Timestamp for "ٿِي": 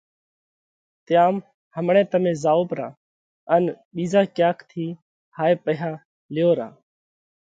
4.69-4.85